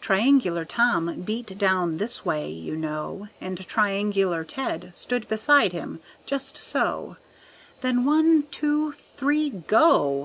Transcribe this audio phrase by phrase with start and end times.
[0.00, 6.56] Triangular Tom beat down this way, you know, And Triangular Ted stood beside him, just
[6.56, 7.18] so,
[7.82, 10.24] When one, two, three go!